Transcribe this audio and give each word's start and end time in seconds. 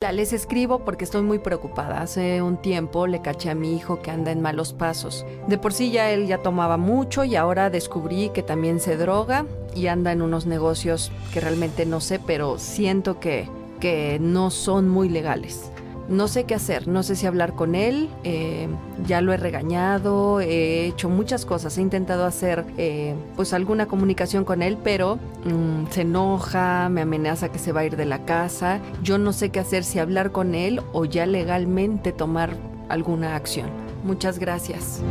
Les 0.00 0.32
escribo 0.32 0.78
porque 0.78 1.04
estoy 1.04 1.20
muy 1.20 1.40
preocupada. 1.40 2.00
Hace 2.00 2.40
un 2.40 2.56
tiempo 2.56 3.06
le 3.06 3.20
caché 3.20 3.50
a 3.50 3.54
mi 3.54 3.76
hijo 3.76 4.00
que 4.00 4.10
anda 4.10 4.32
en 4.32 4.40
malos 4.40 4.72
pasos. 4.72 5.26
De 5.46 5.58
por 5.58 5.74
sí 5.74 5.90
ya 5.90 6.10
él 6.10 6.26
ya 6.26 6.38
tomaba 6.38 6.78
mucho 6.78 7.22
y 7.22 7.36
ahora 7.36 7.68
descubrí 7.68 8.30
que 8.30 8.42
también 8.42 8.80
se 8.80 8.96
droga 8.96 9.44
y 9.74 9.88
anda 9.88 10.10
en 10.10 10.22
unos 10.22 10.46
negocios 10.46 11.12
que 11.34 11.40
realmente 11.40 11.84
no 11.84 12.00
sé, 12.00 12.18
pero 12.18 12.58
siento 12.58 13.20
que, 13.20 13.46
que 13.78 14.16
no 14.18 14.50
son 14.50 14.88
muy 14.88 15.10
legales 15.10 15.70
no 16.10 16.26
sé 16.28 16.44
qué 16.44 16.54
hacer, 16.56 16.88
no 16.88 17.02
sé 17.02 17.14
si 17.16 17.26
hablar 17.26 17.54
con 17.54 17.74
él, 17.74 18.10
eh, 18.24 18.68
ya 19.06 19.20
lo 19.20 19.32
he 19.32 19.36
regañado, 19.36 20.40
he 20.40 20.86
hecho 20.86 21.08
muchas 21.08 21.46
cosas, 21.46 21.78
he 21.78 21.82
intentado 21.82 22.26
hacer 22.26 22.64
eh, 22.76 23.14
pues 23.36 23.52
alguna 23.52 23.86
comunicación 23.86 24.44
con 24.44 24.60
él, 24.60 24.76
pero 24.82 25.18
mm, 25.44 25.86
se 25.90 26.02
enoja, 26.02 26.88
me 26.88 27.02
amenaza 27.02 27.50
que 27.50 27.58
se 27.58 27.72
va 27.72 27.80
a 27.80 27.84
ir 27.84 27.96
de 27.96 28.06
la 28.06 28.24
casa, 28.24 28.80
yo 29.02 29.18
no 29.18 29.32
sé 29.32 29.50
qué 29.50 29.60
hacer, 29.60 29.84
si 29.84 30.00
hablar 30.00 30.32
con 30.32 30.54
él 30.54 30.82
o 30.92 31.04
ya 31.04 31.26
legalmente 31.26 32.12
tomar 32.12 32.56
alguna 32.88 33.36
acción. 33.36 33.70
Muchas 34.02 34.38
gracias. 34.38 35.02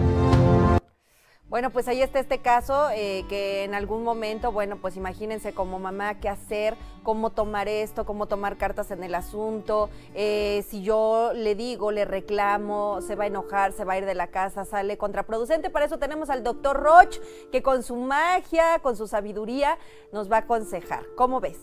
Bueno, 1.50 1.72
pues 1.72 1.88
ahí 1.88 2.04
está 2.04 2.20
este 2.20 2.38
caso, 2.42 2.92
eh, 2.92 3.26
que 3.28 3.64
en 3.64 3.74
algún 3.74 4.04
momento, 4.04 4.52
bueno, 4.52 4.78
pues 4.80 4.96
imagínense 4.96 5.52
como 5.52 5.80
mamá 5.80 6.20
qué 6.20 6.30
hacer, 6.30 6.78
cómo 7.02 7.32
tomar 7.32 7.68
esto, 7.68 8.06
cómo 8.06 8.28
tomar 8.28 8.56
cartas 8.58 8.92
en 8.92 9.04
el 9.04 9.16
asunto. 9.16 9.90
Eh, 10.14 10.64
si 10.70 10.84
yo 10.84 11.32
le 11.34 11.56
digo, 11.56 11.90
le 11.90 12.06
reclamo, 12.06 13.02
se 13.02 13.16
va 13.16 13.24
a 13.24 13.28
enojar, 13.28 13.74
se 13.74 13.84
va 13.84 13.94
a 13.94 13.98
ir 13.98 14.06
de 14.06 14.14
la 14.14 14.28
casa, 14.28 14.64
sale 14.64 15.00
contraproducente. 15.00 15.72
Para 15.72 15.86
eso 15.86 15.98
tenemos 15.98 16.30
al 16.30 16.44
doctor 16.44 16.78
Roch, 16.78 17.18
que 17.52 17.64
con 17.64 17.82
su 17.82 17.96
magia, 17.96 18.78
con 18.84 18.96
su 18.96 19.08
sabiduría, 19.08 19.80
nos 20.12 20.32
va 20.32 20.36
a 20.36 20.40
aconsejar. 20.42 21.04
¿Cómo 21.18 21.40
ves? 21.40 21.58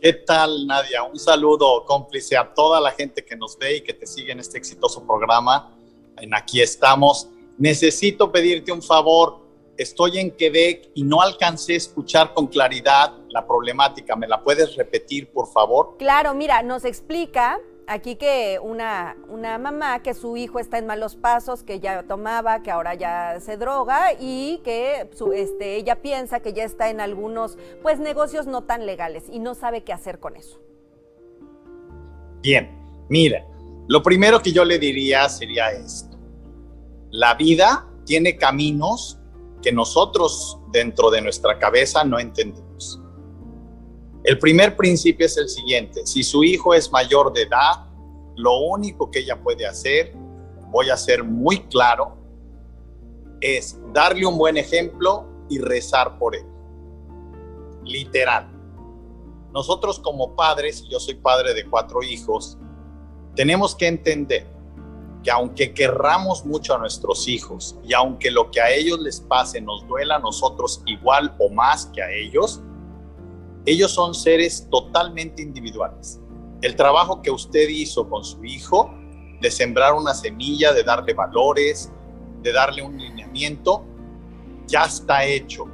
¿Qué 0.00 0.12
tal, 0.12 0.68
Nadia? 0.68 1.02
Un 1.02 1.18
saludo 1.18 1.84
cómplice 1.84 2.36
a 2.36 2.54
toda 2.54 2.80
la 2.80 2.92
gente 2.92 3.24
que 3.24 3.34
nos 3.34 3.58
ve 3.58 3.78
y 3.78 3.80
que 3.80 3.92
te 3.92 4.06
sigue 4.06 4.30
en 4.30 4.38
este 4.38 4.56
exitoso 4.56 5.04
programa. 5.04 5.74
En 6.16 6.32
Aquí 6.32 6.60
estamos 6.60 7.28
necesito 7.58 8.30
pedirte 8.30 8.72
un 8.72 8.82
favor, 8.82 9.40
estoy 9.76 10.18
en 10.18 10.30
Quebec 10.30 10.90
y 10.94 11.02
no 11.02 11.20
alcancé 11.20 11.74
a 11.74 11.76
escuchar 11.76 12.32
con 12.34 12.46
claridad 12.46 13.12
la 13.28 13.46
problemática, 13.46 14.16
¿me 14.16 14.26
la 14.26 14.42
puedes 14.42 14.76
repetir, 14.76 15.28
por 15.28 15.48
favor? 15.48 15.96
Claro, 15.98 16.34
mira, 16.34 16.62
nos 16.62 16.84
explica 16.84 17.60
aquí 17.86 18.16
que 18.16 18.58
una, 18.62 19.16
una 19.28 19.58
mamá, 19.58 20.02
que 20.02 20.14
su 20.14 20.36
hijo 20.36 20.58
está 20.58 20.78
en 20.78 20.86
malos 20.86 21.16
pasos, 21.16 21.62
que 21.62 21.80
ya 21.80 22.02
tomaba, 22.04 22.62
que 22.62 22.70
ahora 22.70 22.94
ya 22.94 23.38
se 23.40 23.56
droga 23.56 24.12
y 24.18 24.60
que 24.64 25.08
su, 25.14 25.32
este, 25.32 25.76
ella 25.76 26.02
piensa 26.02 26.40
que 26.40 26.52
ya 26.52 26.64
está 26.64 26.90
en 26.90 27.00
algunos 27.00 27.56
pues 27.82 27.98
negocios 27.98 28.46
no 28.46 28.64
tan 28.64 28.84
legales 28.84 29.24
y 29.30 29.38
no 29.38 29.54
sabe 29.54 29.84
qué 29.84 29.92
hacer 29.92 30.18
con 30.18 30.36
eso. 30.36 30.60
Bien, 32.42 32.70
mira, 33.08 33.44
lo 33.88 34.02
primero 34.02 34.40
que 34.42 34.52
yo 34.52 34.64
le 34.64 34.78
diría 34.78 35.28
sería 35.28 35.70
esto 35.70 36.17
la 37.10 37.34
vida 37.34 37.86
tiene 38.04 38.36
caminos 38.36 39.18
que 39.62 39.72
nosotros 39.72 40.58
dentro 40.70 41.10
de 41.10 41.20
nuestra 41.20 41.58
cabeza 41.58 42.04
no 42.04 42.18
entendemos. 42.18 43.00
El 44.24 44.38
primer 44.38 44.76
principio 44.76 45.26
es 45.26 45.36
el 45.36 45.48
siguiente, 45.48 46.06
si 46.06 46.22
su 46.22 46.44
hijo 46.44 46.74
es 46.74 46.90
mayor 46.92 47.32
de 47.32 47.42
edad, 47.42 47.86
lo 48.36 48.58
único 48.58 49.10
que 49.10 49.20
ella 49.20 49.40
puede 49.42 49.66
hacer, 49.66 50.12
voy 50.70 50.90
a 50.90 50.96
ser 50.96 51.24
muy 51.24 51.60
claro, 51.64 52.16
es 53.40 53.78
darle 53.92 54.26
un 54.26 54.36
buen 54.36 54.56
ejemplo 54.56 55.26
y 55.48 55.58
rezar 55.58 56.18
por 56.18 56.36
él. 56.36 56.44
Literal. 57.84 58.50
Nosotros 59.52 59.98
como 59.98 60.36
padres, 60.36 60.84
yo 60.88 61.00
soy 61.00 61.14
padre 61.14 61.54
de 61.54 61.64
cuatro 61.64 62.02
hijos, 62.02 62.58
tenemos 63.34 63.74
que 63.74 63.86
entender 63.86 64.57
que 65.22 65.30
aunque 65.30 65.72
querramos 65.72 66.44
mucho 66.44 66.74
a 66.74 66.78
nuestros 66.78 67.26
hijos 67.28 67.76
y 67.84 67.92
aunque 67.92 68.30
lo 68.30 68.50
que 68.50 68.60
a 68.60 68.70
ellos 68.70 69.00
les 69.00 69.20
pase 69.20 69.60
nos 69.60 69.86
duela 69.88 70.16
a 70.16 70.18
nosotros 70.18 70.82
igual 70.86 71.34
o 71.38 71.50
más 71.50 71.86
que 71.86 72.02
a 72.02 72.10
ellos, 72.10 72.60
ellos 73.66 73.90
son 73.90 74.14
seres 74.14 74.68
totalmente 74.70 75.42
individuales. 75.42 76.20
El 76.62 76.76
trabajo 76.76 77.20
que 77.22 77.30
usted 77.30 77.68
hizo 77.68 78.08
con 78.08 78.24
su 78.24 78.44
hijo, 78.44 78.94
de 79.40 79.50
sembrar 79.50 79.94
una 79.94 80.14
semilla, 80.14 80.72
de 80.72 80.82
darle 80.82 81.14
valores, 81.14 81.92
de 82.42 82.52
darle 82.52 82.82
un 82.82 82.96
lineamiento, 82.96 83.84
ya 84.66 84.84
está 84.84 85.24
hecho. 85.24 85.66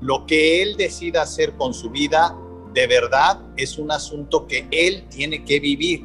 Lo 0.00 0.26
que 0.26 0.62
él 0.62 0.76
decida 0.76 1.22
hacer 1.22 1.54
con 1.56 1.74
su 1.74 1.90
vida, 1.90 2.36
de 2.72 2.86
verdad, 2.86 3.40
es 3.56 3.78
un 3.78 3.90
asunto 3.90 4.46
que 4.46 4.66
él 4.70 5.06
tiene 5.08 5.44
que 5.44 5.60
vivir. 5.60 6.04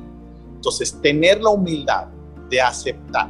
Entonces, 0.56 1.00
tener 1.02 1.42
la 1.42 1.50
humildad 1.50 2.08
de 2.50 2.62
aceptar 2.62 3.30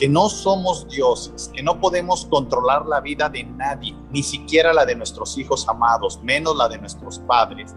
que 0.00 0.08
no 0.08 0.30
somos 0.30 0.88
dioses, 0.88 1.50
que 1.54 1.62
no 1.62 1.78
podemos 1.78 2.24
controlar 2.24 2.86
la 2.86 3.00
vida 3.00 3.28
de 3.28 3.44
nadie, 3.44 3.94
ni 4.10 4.22
siquiera 4.22 4.72
la 4.72 4.86
de 4.86 4.96
nuestros 4.96 5.36
hijos 5.36 5.68
amados, 5.68 6.18
menos 6.22 6.56
la 6.56 6.70
de 6.70 6.78
nuestros 6.78 7.18
padres, 7.18 7.76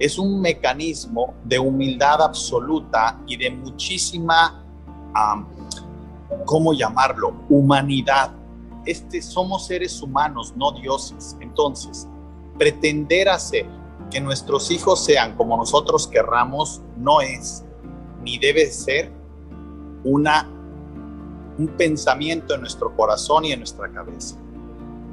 es 0.00 0.18
un 0.18 0.40
mecanismo 0.40 1.34
de 1.44 1.60
humildad 1.60 2.20
absoluta 2.20 3.20
y 3.28 3.36
de 3.36 3.50
muchísima, 3.50 4.64
¿cómo 6.44 6.72
llamarlo? 6.72 7.32
Humanidad. 7.48 8.32
Este, 8.84 9.22
somos 9.22 9.66
seres 9.66 10.02
humanos, 10.02 10.54
no 10.56 10.72
dioses. 10.72 11.36
Entonces, 11.40 12.08
pretender 12.58 13.28
hacer 13.28 13.66
que 14.10 14.20
nuestros 14.20 14.68
hijos 14.72 15.04
sean 15.04 15.36
como 15.36 15.56
nosotros 15.56 16.08
querramos 16.08 16.82
no 16.96 17.20
es, 17.20 17.64
ni 18.20 18.38
debe 18.38 18.66
ser 18.66 19.21
una, 20.04 20.48
un 21.58 21.68
pensamiento 21.76 22.54
en 22.54 22.60
nuestro 22.60 22.94
corazón 22.96 23.44
y 23.44 23.52
en 23.52 23.60
nuestra 23.60 23.90
cabeza. 23.90 24.36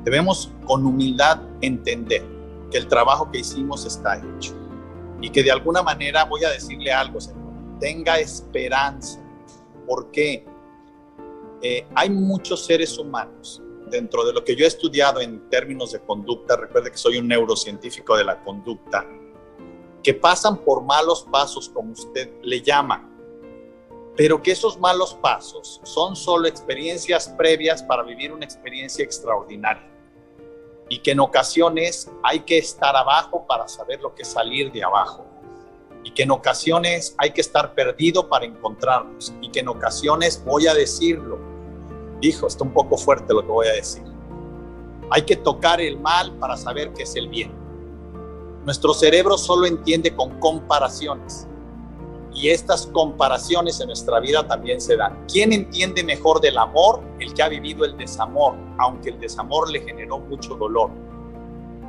Debemos 0.04 0.52
con 0.66 0.86
humildad 0.86 1.42
entender 1.62 2.26
que 2.72 2.78
el 2.78 2.88
trabajo 2.88 3.30
que 3.32 3.40
hicimos 3.40 3.86
está 3.86 4.18
hecho 4.18 4.54
y 5.22 5.30
que 5.30 5.44
de 5.44 5.52
alguna 5.52 5.84
manera 5.84 6.24
voy 6.26 6.44
a 6.44 6.50
decirle 6.50 6.92
algo, 6.92 7.20
Señor, 7.20 7.54
tenga 7.80 8.20
esperanza, 8.20 9.20
porque 9.88 10.46
eh, 11.62 11.86
hay 11.96 12.10
muchos 12.10 12.66
seres 12.66 12.98
humanos 12.98 13.62
dentro 13.90 14.24
de 14.24 14.34
lo 14.34 14.44
que 14.44 14.56
yo 14.56 14.66
he 14.66 14.68
estudiado 14.68 15.20
en 15.20 15.50
términos 15.50 15.92
de 15.92 16.00
conducta, 16.00 16.56
recuerde 16.56 16.92
que 16.92 16.98
soy 16.98 17.18
un 17.18 17.28
neurocientífico 17.28 18.16
de 18.16 18.24
la 18.24 18.42
conducta, 18.44 19.06
que 20.04 20.14
pasan 20.14 20.58
por 20.58 20.84
malos 20.84 21.28
pasos, 21.30 21.70
como 21.70 21.92
usted 21.92 22.32
le 22.44 22.62
llama, 22.62 23.09
pero 24.20 24.44
que 24.44 24.52
esos 24.52 24.78
malos 24.78 25.14
pasos 25.14 25.80
son 25.84 26.14
solo 26.14 26.46
experiencias 26.46 27.30
previas 27.38 27.82
para 27.82 28.04
vivir 28.04 28.34
una 28.34 28.44
experiencia 28.44 29.02
extraordinaria. 29.02 29.90
Y 30.90 31.00
que 31.00 31.12
en 31.12 31.22
ocasiones 31.22 32.12
hay 32.22 32.42
que 32.42 32.58
estar 32.58 32.98
abajo 32.98 33.48
para 33.48 33.70
saber 33.70 34.02
lo 34.02 34.14
que 34.14 34.24
es 34.24 34.28
salir 34.28 34.74
de 34.74 34.84
abajo. 34.84 35.26
Y 36.04 36.12
que 36.12 36.24
en 36.24 36.32
ocasiones 36.32 37.16
hay 37.18 37.32
que 37.32 37.40
estar 37.40 37.74
perdido 37.74 38.28
para 38.28 38.44
encontrarnos. 38.44 39.34
Y 39.40 39.52
que 39.52 39.62
en 39.62 39.70
ocasiones 39.70 40.44
voy 40.44 40.68
a 40.68 40.74
decirlo, 40.74 41.40
hijo, 42.20 42.46
está 42.46 42.66
un 42.66 42.74
poco 42.74 42.98
fuerte 42.98 43.34
lo 43.34 43.40
que 43.40 43.52
voy 43.54 43.68
a 43.68 43.72
decir, 43.72 44.04
hay 45.12 45.22
que 45.22 45.38
tocar 45.38 45.80
el 45.80 45.98
mal 45.98 46.34
para 46.40 46.58
saber 46.58 46.92
qué 46.92 47.04
es 47.04 47.16
el 47.16 47.30
bien. 47.30 47.54
Nuestro 48.66 48.94
cerebro 48.94 49.38
solo 49.38 49.66
entiende 49.66 50.14
con 50.14 50.38
comparaciones 50.42 51.48
y 52.34 52.50
estas 52.50 52.88
comparaciones 52.88 53.80
en 53.80 53.88
nuestra 53.88 54.20
vida 54.20 54.48
también 54.48 54.80
se 54.80 54.96
dan. 54.96 55.26
¿Quién 55.32 55.52
entiende 55.52 56.04
mejor 56.04 56.40
del 56.42 56.58
amor? 56.58 57.02
El 57.20 57.34
que 57.34 57.44
ha 57.44 57.50
vivido 57.50 57.86
el 57.86 57.98
desamor, 57.98 58.56
aunque 58.78 59.10
el 59.10 59.20
desamor 59.20 59.70
le 59.70 59.82
generó 59.82 60.20
mucho 60.20 60.56
dolor. 60.56 60.92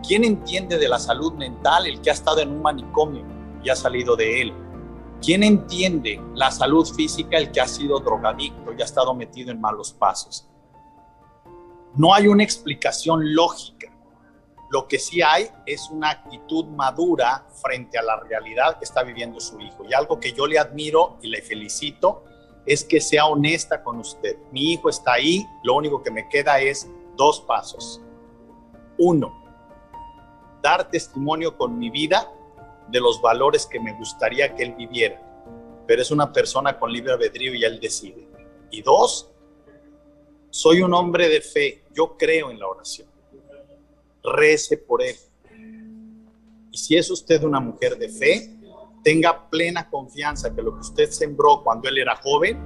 ¿Quién 0.07 0.25
entiende 0.25 0.79
de 0.79 0.89
la 0.89 0.99
salud 0.99 1.35
mental? 1.35 1.87
El 1.87 2.01
que 2.01 2.11
ha 2.11 2.15
estado 2.15 2.41
en 2.41 2.51
un 2.51 2.63
manicomio 2.63 3.25
y 3.63 3.69
ha 3.69 3.77
salido 3.77 4.17
de 4.17 4.43
él. 4.43 4.53
¿Quién 5.23 5.43
entiende 5.43 6.21
la 6.35 6.51
salud 6.51 6.87
física? 6.87 7.37
El 7.37 7.53
que 7.53 7.61
ha 7.61 7.69
sido 7.69 8.01
drogadicto 8.01 8.73
y 8.73 8.81
ha 8.81 8.85
estado 8.85 9.15
metido 9.15 9.53
en 9.53 9.61
malos 9.61 9.93
pasos. 9.93 10.49
No 11.95 12.15
hay 12.15 12.29
una 12.29 12.43
explicación 12.43 13.35
lógica 13.35 13.90
lo 14.71 14.87
que 14.87 14.99
sí 15.01 15.21
hay 15.21 15.49
es 15.67 15.91
una 15.91 16.11
actitud 16.11 16.65
madura 16.67 17.45
frente 17.61 17.99
a 17.99 18.03
la 18.03 18.21
realidad 18.21 18.79
que 18.79 18.85
está 18.85 19.03
viviendo 19.03 19.41
su 19.41 19.61
hijo. 19.61 19.85
Y 19.85 19.93
algo 19.93 20.21
que 20.21 20.33
yo 20.33 20.47
le 20.47 20.61
admiro 20.61 21.19
y 21.23 21.29
le 21.29 21.43
felicito 21.43 22.23
es 22.65 22.85
que 22.85 23.01
sea 23.01 23.27
honesta 23.27 23.83
con 23.83 23.99
usted. 23.99 24.37
Mi 24.53 24.73
hijo 24.73 24.89
está 24.89 25.15
ahí, 25.15 25.45
lo 25.65 25.75
único 25.75 26.03
que 26.05 26.13
me 26.13 26.29
queda 26.29 26.61
es 26.61 26.89
dos 27.17 27.41
pasos. 27.41 28.01
Uno, 28.97 29.43
dar 30.63 30.89
testimonio 30.89 31.57
con 31.57 31.77
mi 31.77 31.91
vida 31.91 32.31
de 32.89 33.01
los 33.01 33.21
valores 33.21 33.67
que 33.67 33.81
me 33.81 33.93
gustaría 33.95 34.55
que 34.55 34.63
él 34.63 34.75
viviera. 34.77 35.21
Pero 35.89 36.01
es 36.01 36.13
una 36.13 36.33
persona 36.33 36.79
con 36.79 36.93
libre 36.93 37.13
albedrío 37.13 37.55
y 37.55 37.65
él 37.65 37.81
decide. 37.81 38.29
Y 38.71 38.83
dos, 38.83 39.33
soy 40.51 40.81
un 40.81 40.95
hombre 40.95 41.29
de 41.29 41.41
fe, 41.41 41.83
yo 41.93 42.17
creo 42.17 42.53
en 42.53 42.61
la 42.61 42.69
oración 42.69 43.10
rece 44.23 44.77
por 44.77 45.03
él. 45.03 45.17
Y 46.71 46.79
si 46.79 46.97
es 46.97 47.11
usted 47.11 47.43
una 47.43 47.61
mujer 47.61 47.99
de 47.99 48.09
fe, 48.09 48.57
tenga 49.03 49.49
plena 49.49 49.89
confianza 49.89 50.55
que 50.55 50.63
lo 50.63 50.75
que 50.75 50.81
usted 50.81 51.11
sembró 51.11 51.63
cuando 51.63 51.89
él 51.89 51.99
era 51.99 52.17
joven 52.17 52.59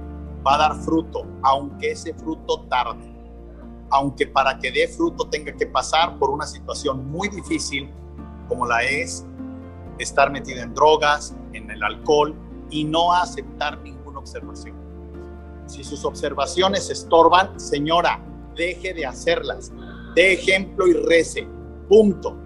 va 0.45 0.55
a 0.55 0.57
dar 0.57 0.75
fruto, 0.81 1.25
aunque 1.41 1.91
ese 1.91 2.13
fruto 2.13 2.61
tarde, 2.69 3.03
aunque 3.89 4.27
para 4.27 4.59
que 4.59 4.71
dé 4.71 4.87
fruto 4.87 5.27
tenga 5.29 5.53
que 5.53 5.65
pasar 5.65 6.19
por 6.19 6.29
una 6.29 6.45
situación 6.45 7.09
muy 7.09 7.29
difícil 7.29 7.89
como 8.47 8.67
la 8.67 8.83
es 8.83 9.25
estar 9.97 10.31
metido 10.31 10.61
en 10.61 10.73
drogas, 10.73 11.35
en 11.53 11.71
el 11.71 11.81
alcohol 11.83 12.35
y 12.69 12.83
no 12.83 13.13
aceptar 13.13 13.79
ninguna 13.79 14.19
observación. 14.19 14.75
Si 15.67 15.83
sus 15.83 16.05
observaciones 16.05 16.89
estorban, 16.89 17.59
señora, 17.59 18.19
deje 18.55 18.93
de 18.93 19.05
hacerlas, 19.05 19.71
dé 20.15 20.33
ejemplo 20.33 20.87
y 20.87 20.93
rece, 20.93 21.47
punto. 21.87 22.37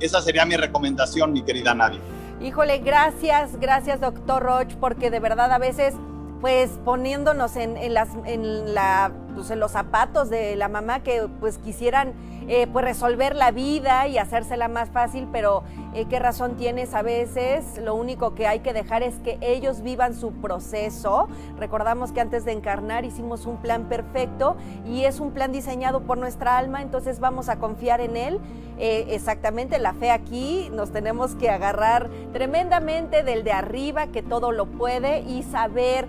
Esa 0.00 0.22
sería 0.22 0.46
mi 0.46 0.56
recomendación, 0.56 1.32
mi 1.32 1.42
querida 1.42 1.74
Nadia. 1.74 2.00
Híjole, 2.40 2.78
gracias, 2.78 3.58
gracias 3.60 4.00
doctor 4.00 4.42
Roch, 4.42 4.74
porque 4.80 5.10
de 5.10 5.20
verdad 5.20 5.52
a 5.52 5.58
veces 5.58 5.94
pues 6.40 6.70
poniéndonos 6.84 7.54
en, 7.54 7.94
las, 7.94 8.08
en, 8.26 8.74
la, 8.74 9.12
pues, 9.34 9.50
los 9.50 9.72
zapatos 9.72 10.30
de 10.30 10.56
la 10.56 10.68
mamá 10.68 11.02
que 11.02 11.28
pues 11.40 11.58
quisieran 11.58 12.14
eh, 12.48 12.66
pues 12.66 12.84
resolver 12.84 13.36
la 13.36 13.52
vida 13.52 14.08
y 14.08 14.18
hacérsela 14.18 14.68
más 14.68 14.90
fácil, 14.90 15.28
pero 15.30 15.62
eh, 15.94 16.06
qué 16.06 16.18
razón 16.18 16.56
tienes 16.56 16.92
a 16.94 17.02
veces, 17.02 17.78
lo 17.78 17.94
único 17.94 18.34
que 18.34 18.46
hay 18.46 18.60
que 18.60 18.72
dejar 18.72 19.02
es 19.02 19.14
que 19.20 19.38
ellos 19.40 19.82
vivan 19.82 20.14
su 20.14 20.32
proceso. 20.32 21.28
Recordamos 21.58 22.12
que 22.12 22.20
antes 22.20 22.44
de 22.44 22.52
encarnar 22.52 23.04
hicimos 23.04 23.46
un 23.46 23.58
plan 23.58 23.88
perfecto 23.88 24.56
y 24.84 25.04
es 25.04 25.20
un 25.20 25.30
plan 25.30 25.52
diseñado 25.52 26.00
por 26.00 26.18
nuestra 26.18 26.58
alma, 26.58 26.82
entonces 26.82 27.20
vamos 27.20 27.48
a 27.48 27.58
confiar 27.58 28.00
en 28.00 28.16
él. 28.16 28.40
Eh, 28.78 29.06
exactamente, 29.10 29.78
la 29.78 29.92
fe 29.92 30.10
aquí 30.10 30.68
nos 30.72 30.90
tenemos 30.90 31.36
que 31.36 31.50
agarrar 31.50 32.10
tremendamente 32.32 33.22
del 33.22 33.44
de 33.44 33.52
arriba 33.52 34.08
que 34.08 34.22
todo 34.22 34.50
lo 34.50 34.66
puede 34.66 35.20
y 35.20 35.42
saber 35.44 36.08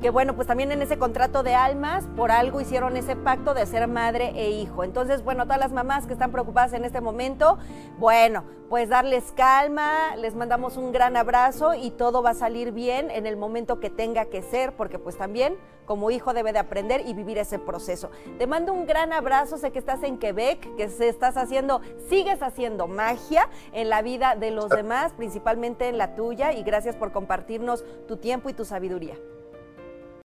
que 0.00 0.10
bueno, 0.10 0.36
pues 0.36 0.46
también 0.46 0.70
en 0.70 0.80
ese 0.80 0.96
contrato 0.96 1.42
de 1.42 1.54
almas, 1.54 2.04
por 2.16 2.30
algo 2.30 2.60
hicieron 2.60 2.96
ese 2.96 3.16
pacto 3.16 3.52
de 3.52 3.66
ser 3.66 3.88
madre 3.88 4.32
e 4.36 4.50
hijo. 4.50 4.84
Entonces, 4.84 5.24
bueno, 5.24 5.44
todas 5.44 5.58
las 5.58 5.72
mamás 5.72 6.06
que 6.06 6.12
están 6.12 6.30
preocupadas 6.30 6.72
en 6.72 6.84
este 6.84 7.00
momento, 7.00 7.58
bueno, 7.98 8.44
pues 8.68 8.88
darles 8.88 9.32
calma, 9.32 10.14
les 10.16 10.36
mandamos 10.36 10.76
un 10.76 10.92
gran 10.92 11.16
abrazo 11.16 11.74
y 11.74 11.90
todo 11.90 12.22
va 12.22 12.30
a 12.30 12.34
salir 12.34 12.70
bien 12.70 13.10
en 13.10 13.26
el 13.26 13.36
momento 13.36 13.80
que 13.80 13.90
tenga 13.90 14.26
que 14.26 14.42
ser, 14.42 14.76
porque 14.76 14.98
pues 15.00 15.16
también 15.16 15.56
como 15.84 16.10
hijo 16.10 16.34
debe 16.34 16.52
de 16.52 16.58
aprender 16.58 17.02
y 17.06 17.14
vivir 17.14 17.38
ese 17.38 17.58
proceso. 17.58 18.10
Te 18.38 18.46
mando 18.46 18.74
un 18.74 18.86
gran 18.86 19.12
abrazo, 19.12 19.56
sé 19.56 19.72
que 19.72 19.78
estás 19.78 20.02
en 20.02 20.18
Quebec, 20.18 20.76
que 20.76 20.90
se 20.90 21.08
estás 21.08 21.36
haciendo, 21.36 21.80
sigues 22.08 22.42
haciendo 22.42 22.86
magia 22.86 23.48
en 23.72 23.88
la 23.88 24.02
vida 24.02 24.36
de 24.36 24.50
los 24.50 24.68
demás, 24.68 25.12
principalmente 25.14 25.88
en 25.88 25.96
la 25.96 26.14
tuya, 26.14 26.52
y 26.52 26.62
gracias 26.62 26.94
por 26.94 27.10
compartirnos 27.10 27.84
tu 28.06 28.18
tiempo 28.18 28.50
y 28.50 28.52
tu 28.52 28.66
sabiduría. 28.66 29.16